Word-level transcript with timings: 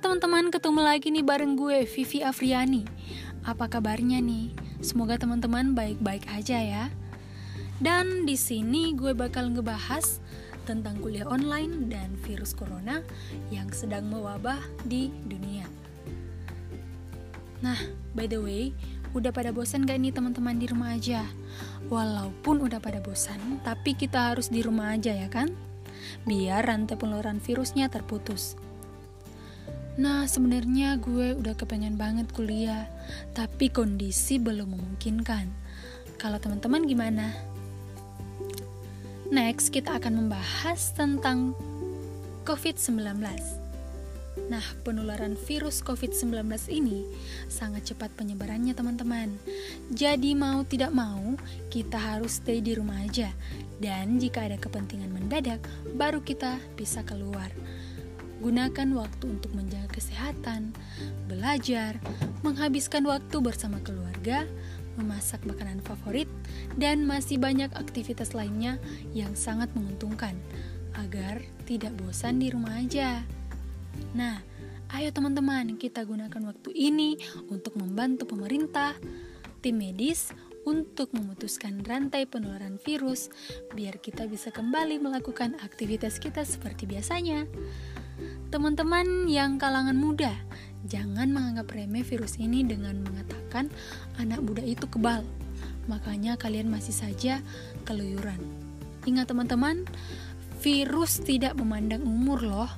teman-teman, 0.00 0.48
ketemu 0.48 0.80
lagi 0.80 1.12
nih 1.12 1.20
bareng 1.20 1.60
gue 1.60 1.84
Vivi 1.84 2.24
Afriani. 2.24 2.88
Apa 3.44 3.68
kabarnya 3.68 4.16
nih? 4.24 4.56
Semoga 4.80 5.20
teman-teman 5.20 5.76
baik-baik 5.76 6.24
aja 6.32 6.56
ya. 6.56 6.84
Dan 7.84 8.24
di 8.24 8.32
sini 8.32 8.96
gue 8.96 9.12
bakal 9.12 9.52
ngebahas 9.52 10.24
tentang 10.64 10.96
kuliah 11.04 11.28
online 11.28 11.92
dan 11.92 12.16
virus 12.24 12.56
corona 12.56 13.04
yang 13.52 13.68
sedang 13.76 14.08
mewabah 14.08 14.56
di 14.88 15.12
dunia. 15.28 15.68
Nah, 17.60 17.76
by 18.16 18.24
the 18.24 18.40
way, 18.40 18.72
udah 19.12 19.36
pada 19.36 19.52
bosan 19.52 19.84
gak 19.84 20.00
nih 20.00 20.16
teman-teman 20.16 20.56
di 20.56 20.64
rumah 20.64 20.96
aja? 20.96 21.28
Walaupun 21.92 22.64
udah 22.64 22.80
pada 22.80 23.04
bosan, 23.04 23.60
tapi 23.60 23.92
kita 23.92 24.32
harus 24.32 24.48
di 24.48 24.64
rumah 24.64 24.96
aja 24.96 25.12
ya 25.12 25.28
kan? 25.28 25.52
Biar 26.24 26.64
rantai 26.64 26.96
penularan 26.96 27.36
virusnya 27.36 27.92
terputus. 27.92 28.56
Nah, 30.00 30.24
sebenarnya 30.24 30.96
gue 30.96 31.36
udah 31.36 31.52
kepengen 31.52 32.00
banget 32.00 32.32
kuliah, 32.32 32.88
tapi 33.36 33.68
kondisi 33.68 34.40
belum 34.40 34.72
memungkinkan. 34.72 35.44
Kalau 36.16 36.40
teman-teman 36.40 36.88
gimana? 36.88 37.36
Next, 39.28 39.68
kita 39.68 40.00
akan 40.00 40.24
membahas 40.24 40.96
tentang 40.96 41.52
COVID-19. 42.48 42.96
Nah, 44.48 44.64
penularan 44.88 45.36
virus 45.36 45.84
COVID-19 45.84 46.48
ini 46.72 47.04
sangat 47.52 47.92
cepat 47.92 48.08
penyebarannya, 48.16 48.72
teman-teman. 48.72 49.36
Jadi, 49.92 50.32
mau 50.32 50.64
tidak 50.64 50.96
mau, 50.96 51.36
kita 51.68 52.00
harus 52.00 52.40
stay 52.40 52.64
di 52.64 52.72
rumah 52.72 53.04
aja. 53.04 53.28
Dan 53.76 54.16
jika 54.16 54.48
ada 54.48 54.56
kepentingan 54.56 55.12
mendadak, 55.12 55.60
baru 55.92 56.24
kita 56.24 56.56
bisa 56.72 57.04
keluar. 57.04 57.52
Gunakan 58.40 58.88
waktu 58.96 59.24
untuk 59.28 59.52
menjaga 59.52 59.92
kesehatan, 59.92 60.72
belajar, 61.28 62.00
menghabiskan 62.40 63.04
waktu 63.04 63.36
bersama 63.44 63.76
keluarga, 63.84 64.48
memasak 64.96 65.44
makanan 65.44 65.84
favorit, 65.84 66.26
dan 66.80 67.04
masih 67.04 67.36
banyak 67.36 67.68
aktivitas 67.76 68.32
lainnya 68.32 68.80
yang 69.12 69.36
sangat 69.36 69.68
menguntungkan 69.76 70.36
agar 70.96 71.44
tidak 71.68 71.92
bosan 72.00 72.40
di 72.40 72.48
rumah 72.48 72.80
aja. 72.80 73.22
Nah, 74.16 74.40
ayo 74.96 75.12
teman-teman, 75.12 75.76
kita 75.76 76.02
gunakan 76.08 76.42
waktu 76.50 76.70
ini 76.72 77.20
untuk 77.52 77.76
membantu 77.76 78.24
pemerintah, 78.24 78.96
tim 79.60 79.76
medis, 79.76 80.32
untuk 80.68 81.16
memutuskan 81.16 81.80
rantai 81.84 82.28
penularan 82.28 82.76
virus, 82.84 83.32
biar 83.72 83.96
kita 83.96 84.28
bisa 84.28 84.52
kembali 84.52 85.00
melakukan 85.00 85.56
aktivitas 85.64 86.20
kita 86.20 86.44
seperti 86.44 86.84
biasanya. 86.84 87.48
Teman-teman 88.50 89.30
yang 89.30 89.62
kalangan 89.62 89.94
muda, 89.94 90.34
jangan 90.82 91.30
menganggap 91.30 91.70
remeh 91.70 92.02
virus 92.02 92.34
ini 92.34 92.66
dengan 92.66 92.98
mengatakan 92.98 93.70
anak 94.18 94.42
muda 94.42 94.58
itu 94.66 94.90
kebal. 94.90 95.22
Makanya 95.86 96.34
kalian 96.34 96.66
masih 96.66 96.90
saja 96.90 97.38
keluyuran. 97.86 98.42
Ingat 99.06 99.30
teman-teman, 99.30 99.86
virus 100.66 101.22
tidak 101.22 101.54
memandang 101.62 102.02
umur 102.02 102.42
loh. 102.42 102.72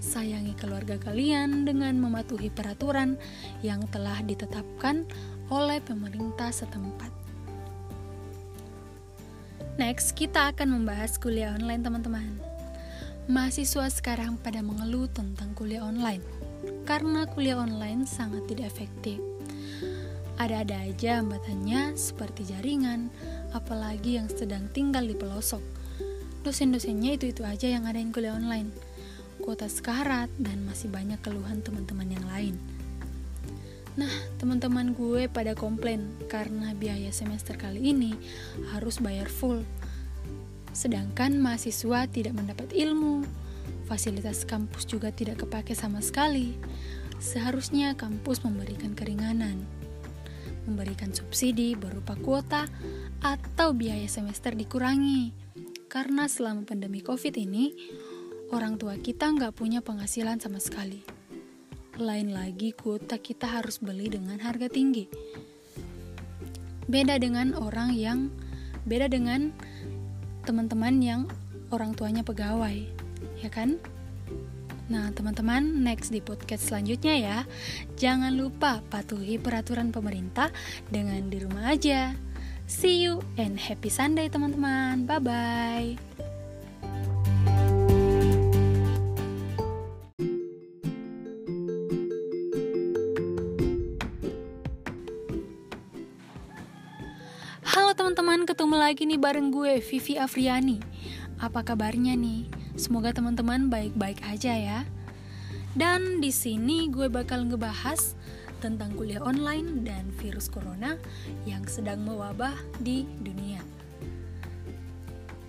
Sayangi 0.00 0.56
keluarga 0.56 0.96
kalian 0.96 1.68
dengan 1.68 2.00
mematuhi 2.00 2.48
peraturan 2.48 3.20
yang 3.60 3.84
telah 3.92 4.24
ditetapkan 4.24 5.04
oleh 5.52 5.84
pemerintah 5.84 6.48
setempat. 6.48 7.12
Next, 9.76 10.16
kita 10.16 10.48
akan 10.56 10.80
membahas 10.80 11.20
kuliah 11.20 11.52
online 11.52 11.84
teman-teman. 11.84 12.53
Mahasiswa 13.24 13.88
sekarang 13.88 14.36
pada 14.36 14.60
mengeluh 14.60 15.08
tentang 15.08 15.56
kuliah 15.56 15.80
online 15.80 16.20
karena 16.84 17.24
kuliah 17.24 17.56
online 17.56 18.04
sangat 18.04 18.44
tidak 18.44 18.68
efektif. 18.68 19.16
Ada-ada 20.36 20.84
aja 20.84 21.24
hambatannya 21.24 21.96
seperti 21.96 22.44
jaringan, 22.52 23.08
apalagi 23.56 24.20
yang 24.20 24.28
sedang 24.28 24.68
tinggal 24.76 25.08
di 25.08 25.16
pelosok. 25.16 25.64
Dosen-dosennya 26.44 27.16
itu-itu 27.16 27.48
aja 27.48 27.64
yang 27.64 27.88
ngadain 27.88 28.12
kuliah 28.12 28.36
online. 28.36 28.68
Kuota 29.40 29.72
sekarat 29.72 30.28
dan 30.36 30.60
masih 30.68 30.92
banyak 30.92 31.16
keluhan 31.24 31.64
teman-teman 31.64 32.12
yang 32.12 32.28
lain. 32.28 32.60
Nah, 33.96 34.12
teman-teman 34.36 34.92
gue 34.92 35.32
pada 35.32 35.56
komplain 35.56 36.12
karena 36.28 36.76
biaya 36.76 37.08
semester 37.08 37.56
kali 37.56 37.88
ini 37.88 38.12
harus 38.76 39.00
bayar 39.00 39.32
full 39.32 39.64
Sedangkan 40.84 41.40
mahasiswa 41.40 42.04
tidak 42.12 42.36
mendapat 42.36 42.68
ilmu, 42.76 43.24
fasilitas 43.88 44.44
kampus 44.44 44.84
juga 44.84 45.08
tidak 45.08 45.40
kepake 45.40 45.72
sama 45.72 46.04
sekali. 46.04 46.60
Seharusnya 47.16 47.96
kampus 47.96 48.44
memberikan 48.44 48.92
keringanan, 48.92 49.64
memberikan 50.68 51.08
subsidi 51.16 51.72
berupa 51.72 52.20
kuota 52.20 52.68
atau 53.24 53.72
biaya 53.72 54.04
semester 54.12 54.52
dikurangi. 54.52 55.32
Karena 55.88 56.28
selama 56.28 56.68
pandemi 56.68 57.00
COVID 57.00 57.32
ini, 57.32 57.72
orang 58.52 58.76
tua 58.76 59.00
kita 59.00 59.32
nggak 59.32 59.56
punya 59.56 59.80
penghasilan 59.80 60.36
sama 60.36 60.60
sekali. 60.60 61.00
Lain 61.96 62.36
lagi 62.36 62.76
kuota 62.76 63.16
kita 63.16 63.48
harus 63.48 63.80
beli 63.80 64.12
dengan 64.12 64.36
harga 64.36 64.68
tinggi. 64.68 65.08
Beda 66.84 67.16
dengan 67.16 67.56
orang 67.56 67.96
yang 67.96 68.28
beda 68.84 69.08
dengan 69.08 69.56
teman-teman 70.44 71.00
yang 71.00 71.20
orang 71.72 71.96
tuanya 71.96 72.22
pegawai, 72.22 72.84
ya 73.40 73.50
kan? 73.50 73.80
Nah, 74.84 75.08
teman-teman, 75.16 75.80
next 75.80 76.12
di 76.12 76.20
podcast 76.20 76.68
selanjutnya 76.68 77.14
ya. 77.16 77.38
Jangan 77.96 78.36
lupa 78.36 78.84
patuhi 78.92 79.40
peraturan 79.40 79.88
pemerintah 79.88 80.52
dengan 80.92 81.32
di 81.32 81.40
rumah 81.40 81.72
aja. 81.72 82.12
See 82.68 83.00
you 83.04 83.24
and 83.40 83.56
happy 83.56 83.88
Sunday, 83.88 84.28
teman-teman. 84.28 85.08
Bye 85.08 85.20
bye. 85.24 86.33
Teman-teman, 98.04 98.44
ketemu 98.44 98.76
lagi 98.76 99.08
nih 99.08 99.16
bareng 99.16 99.48
gue 99.48 99.80
Vivi 99.80 100.20
Afriani. 100.20 100.76
Apa 101.40 101.64
kabarnya 101.64 102.12
nih? 102.12 102.52
Semoga 102.76 103.16
teman-teman 103.16 103.72
baik-baik 103.72 104.20
aja 104.28 104.52
ya. 104.52 104.80
Dan 105.72 106.20
di 106.20 106.28
sini 106.28 106.92
gue 106.92 107.08
bakal 107.08 107.48
ngebahas 107.48 108.12
tentang 108.60 108.92
kuliah 108.92 109.24
online 109.24 109.88
dan 109.88 110.04
virus 110.20 110.52
corona 110.52 111.00
yang 111.48 111.64
sedang 111.64 112.04
mewabah 112.04 112.52
di 112.76 113.08
dunia. 113.24 113.64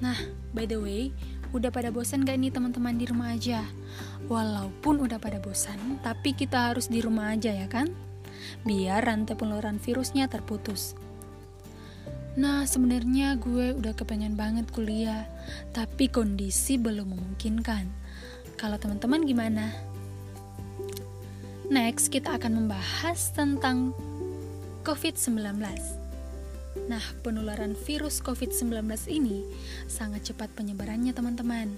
Nah, 0.00 0.16
by 0.56 0.64
the 0.64 0.80
way, 0.80 1.12
udah 1.52 1.68
pada 1.68 1.92
bosan 1.92 2.24
gak 2.24 2.40
nih 2.40 2.48
teman-teman 2.48 2.96
di 2.96 3.12
rumah 3.12 3.36
aja? 3.36 3.60
Walaupun 4.24 5.04
udah 5.04 5.20
pada 5.20 5.36
bosan, 5.36 6.00
tapi 6.00 6.32
kita 6.32 6.72
harus 6.72 6.88
di 6.88 7.04
rumah 7.04 7.28
aja 7.28 7.52
ya 7.52 7.68
kan? 7.68 7.92
Biar 8.64 9.04
rantai 9.04 9.36
penularan 9.36 9.76
virusnya 9.76 10.32
terputus. 10.32 10.96
Nah, 12.38 12.62
sebenarnya 12.62 13.34
gue 13.34 13.74
udah 13.74 13.98
kepengen 13.98 14.38
banget 14.38 14.70
kuliah, 14.70 15.26
tapi 15.74 16.06
kondisi 16.06 16.78
belum 16.78 17.10
memungkinkan. 17.10 17.90
Kalau 18.54 18.78
teman-teman 18.78 19.26
gimana? 19.26 19.74
Next, 21.66 22.14
kita 22.14 22.38
akan 22.38 22.62
membahas 22.62 23.34
tentang 23.34 23.90
COVID-19. 24.86 25.34
Nah, 26.86 27.02
penularan 27.26 27.74
virus 27.74 28.22
COVID-19 28.22 28.86
ini 29.10 29.42
sangat 29.90 30.30
cepat 30.30 30.54
penyebarannya, 30.54 31.10
teman-teman. 31.10 31.74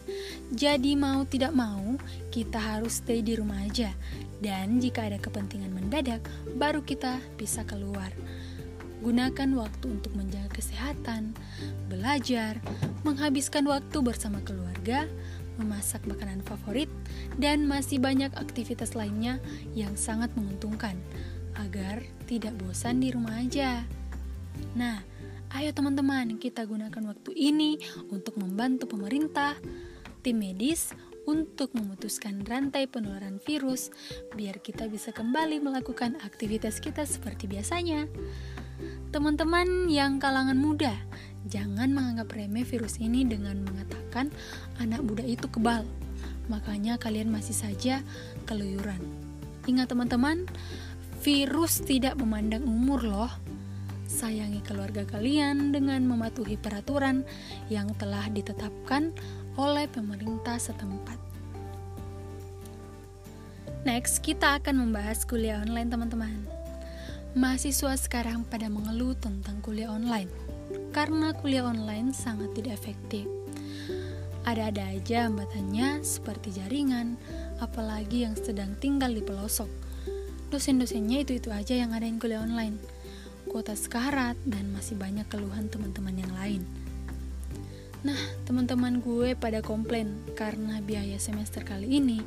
Jadi, 0.52 0.92
mau 0.92 1.24
tidak 1.24 1.56
mau, 1.56 1.96
kita 2.28 2.60
harus 2.60 3.00
stay 3.00 3.24
di 3.24 3.32
rumah 3.32 3.64
aja. 3.64 3.96
Dan 4.44 4.76
jika 4.76 5.08
ada 5.08 5.16
kepentingan 5.16 5.72
mendadak, 5.72 6.20
baru 6.52 6.84
kita 6.84 7.16
bisa 7.40 7.64
keluar. 7.64 8.12
Gunakan 9.00 9.50
waktu 9.56 9.86
untuk 9.88 10.12
menjaga 10.12 10.52
kesehatan, 10.52 11.32
belajar, 11.88 12.60
menghabiskan 13.00 13.64
waktu 13.64 13.98
bersama 14.04 14.44
keluarga, 14.44 15.08
memasak 15.56 16.04
makanan 16.04 16.44
favorit, 16.44 16.88
dan 17.40 17.64
masih 17.64 17.96
banyak 17.96 18.32
aktivitas 18.36 18.92
lainnya 18.92 19.40
yang 19.72 19.96
sangat 19.96 20.28
menguntungkan 20.36 21.00
agar 21.56 22.04
tidak 22.28 22.52
bosan 22.60 23.00
di 23.00 23.12
rumah 23.12 23.40
aja. 23.40 23.84
Nah, 24.76 25.00
ayo 25.56 25.72
teman-teman, 25.72 26.36
kita 26.36 26.68
gunakan 26.68 27.12
waktu 27.16 27.32
ini 27.36 27.80
untuk 28.12 28.36
membantu 28.36 28.84
pemerintah, 28.84 29.56
tim 30.20 30.40
medis, 30.40 30.92
untuk 31.28 31.76
memutuskan 31.76 32.42
rantai 32.48 32.88
penularan 32.88 33.38
virus, 33.44 33.92
biar 34.34 34.58
kita 34.64 34.88
bisa 34.88 35.12
kembali 35.12 35.60
melakukan 35.60 36.16
aktivitas 36.24 36.80
kita 36.80 37.04
seperti 37.04 37.46
biasanya. 37.46 38.08
Teman-teman 39.10 39.90
yang 39.90 40.22
kalangan 40.22 40.54
muda, 40.54 40.94
jangan 41.50 41.90
menganggap 41.90 42.30
remeh 42.30 42.62
virus 42.62 43.02
ini 43.02 43.26
dengan 43.26 43.58
mengatakan 43.66 44.30
anak 44.78 45.02
muda 45.02 45.26
itu 45.26 45.50
kebal. 45.50 45.82
makanya 46.50 46.98
kalian 46.98 47.30
masih 47.30 47.54
saja 47.54 48.02
keluyuran. 48.42 48.98
Ingat 49.70 49.94
teman-teman, 49.94 50.50
virus 51.22 51.78
tidak 51.78 52.18
memandang 52.18 52.66
umur 52.66 53.06
loh. 53.06 53.32
Sayangi 54.10 54.58
keluarga 54.66 55.06
kalian 55.06 55.70
dengan 55.70 56.02
mematuhi 56.10 56.58
peraturan 56.58 57.22
yang 57.70 57.94
telah 57.94 58.26
ditetapkan 58.26 59.14
oleh 59.54 59.86
pemerintah 59.86 60.58
setempat. 60.58 61.18
Next, 63.86 64.26
kita 64.26 64.58
akan 64.58 64.90
membahas 64.90 65.22
kuliah 65.22 65.62
online 65.62 65.86
teman-teman. 65.86 66.59
Mahasiswa 67.30 67.94
sekarang 67.94 68.42
pada 68.42 68.66
mengeluh 68.66 69.14
tentang 69.14 69.62
kuliah 69.62 69.86
online 69.86 70.26
karena 70.90 71.30
kuliah 71.30 71.62
online 71.62 72.10
sangat 72.10 72.50
tidak 72.58 72.82
efektif. 72.82 73.22
Ada-ada 74.42 74.90
aja 74.90 75.30
hambatannya 75.30 76.02
seperti 76.02 76.58
jaringan, 76.58 77.14
apalagi 77.62 78.26
yang 78.26 78.34
sedang 78.34 78.74
tinggal 78.82 79.14
di 79.14 79.22
pelosok. 79.22 79.70
Dosen-dosennya 80.50 81.22
itu-itu 81.22 81.54
aja 81.54 81.78
yang 81.78 81.94
ngadain 81.94 82.18
kuliah 82.18 82.42
online. 82.42 82.82
Kuota 83.46 83.78
sekarat 83.78 84.34
dan 84.42 84.74
masih 84.74 84.98
banyak 84.98 85.30
keluhan 85.30 85.70
teman-teman 85.70 86.18
yang 86.18 86.34
lain. 86.34 86.66
Nah, 88.02 88.18
teman-teman 88.42 88.98
gue 88.98 89.38
pada 89.38 89.62
komplain 89.62 90.18
karena 90.34 90.82
biaya 90.82 91.22
semester 91.22 91.62
kali 91.62 91.94
ini 91.94 92.18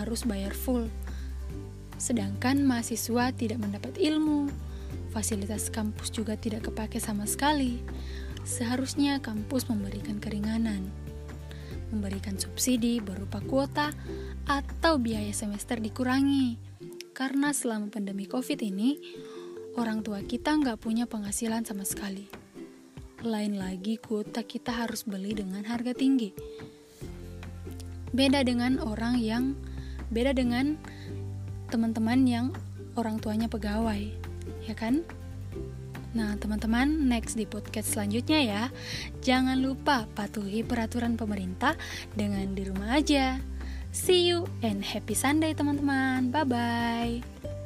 harus 0.00 0.24
bayar 0.24 0.56
full. 0.56 0.88
Sedangkan 1.98 2.62
mahasiswa 2.62 3.34
tidak 3.34 3.58
mendapat 3.60 3.98
ilmu, 3.98 4.48
fasilitas 5.10 5.68
kampus 5.68 6.14
juga 6.14 6.38
tidak 6.38 6.70
kepake 6.70 7.02
sama 7.02 7.26
sekali. 7.26 7.82
Seharusnya 8.46 9.20
kampus 9.20 9.68
memberikan 9.68 10.22
keringanan 10.22 11.08
memberikan 11.90 12.36
subsidi 12.36 13.00
berupa 13.00 13.40
kuota 13.44 13.92
atau 14.48 15.00
biaya 15.00 15.32
semester 15.32 15.80
dikurangi. 15.80 16.60
Karena 17.16 17.50
selama 17.50 17.90
pandemi 17.90 18.30
COVID 18.30 18.62
ini, 18.62 19.00
orang 19.74 20.06
tua 20.06 20.22
kita 20.22 20.54
nggak 20.54 20.78
punya 20.78 21.10
penghasilan 21.10 21.66
sama 21.66 21.82
sekali. 21.82 22.30
Lain 23.26 23.58
lagi 23.58 23.98
kuota 23.98 24.46
kita 24.46 24.70
harus 24.70 25.02
beli 25.02 25.34
dengan 25.34 25.66
harga 25.66 25.90
tinggi. 25.90 26.30
Beda 28.14 28.46
dengan 28.46 28.78
orang 28.78 29.18
yang 29.18 29.58
beda 30.14 30.32
dengan 30.32 30.78
teman-teman 31.68 32.20
yang 32.24 32.46
orang 32.96 33.20
tuanya 33.20 33.46
pegawai, 33.46 34.10
ya 34.66 34.74
kan? 34.74 35.04
Nah, 36.16 36.34
teman-teman, 36.40 37.06
next 37.06 37.36
di 37.36 37.44
podcast 37.44 37.94
selanjutnya 37.94 38.40
ya. 38.40 38.62
Jangan 39.20 39.60
lupa 39.60 40.08
patuhi 40.16 40.64
peraturan 40.64 41.20
pemerintah 41.20 41.76
dengan 42.16 42.56
di 42.56 42.64
rumah 42.64 42.96
aja. 42.96 43.36
See 43.92 44.28
you 44.28 44.48
and 44.64 44.80
happy 44.80 45.12
Sunday, 45.12 45.52
teman-teman. 45.52 46.32
Bye 46.32 46.48
bye. 46.48 47.57